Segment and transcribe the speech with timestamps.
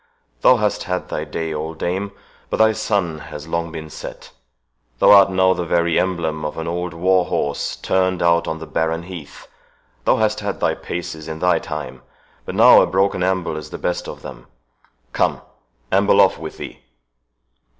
[0.41, 2.11] Thou hast had thy day, old dame,
[2.49, 4.31] but thy sun has long been set.
[4.97, 8.65] Thou art now the very emblem of an old war horse turned out on the
[8.65, 12.01] barren heath—thou hast had thy paces in thy time,
[12.45, 15.39] but now a broken amble is the best of them—Come,
[15.91, 16.79] amble off with thee."